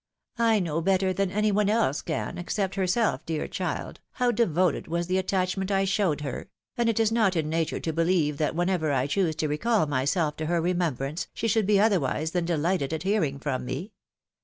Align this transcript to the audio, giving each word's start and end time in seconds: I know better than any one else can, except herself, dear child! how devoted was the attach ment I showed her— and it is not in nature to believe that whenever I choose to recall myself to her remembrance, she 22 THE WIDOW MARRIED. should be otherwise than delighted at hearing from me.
I 0.39 0.59
know 0.59 0.81
better 0.81 1.13
than 1.13 1.29
any 1.29 1.51
one 1.51 1.69
else 1.69 2.01
can, 2.01 2.39
except 2.39 2.73
herself, 2.73 3.23
dear 3.23 3.47
child! 3.47 3.99
how 4.13 4.31
devoted 4.31 4.87
was 4.87 5.05
the 5.05 5.19
attach 5.19 5.55
ment 5.57 5.69
I 5.69 5.85
showed 5.85 6.21
her— 6.21 6.49
and 6.75 6.89
it 6.89 6.99
is 6.99 7.11
not 7.11 7.35
in 7.35 7.49
nature 7.49 7.79
to 7.81 7.93
believe 7.93 8.39
that 8.39 8.55
whenever 8.55 8.91
I 8.91 9.05
choose 9.05 9.35
to 9.35 9.47
recall 9.47 9.85
myself 9.85 10.37
to 10.37 10.47
her 10.47 10.59
remembrance, 10.59 11.27
she 11.35 11.47
22 11.47 11.47
THE 11.47 11.47
WIDOW 11.51 11.51
MARRIED. 11.51 11.51
should 11.51 11.67
be 11.67 11.79
otherwise 12.05 12.31
than 12.31 12.45
delighted 12.45 12.93
at 12.93 13.03
hearing 13.03 13.37
from 13.37 13.63
me. 13.63 13.91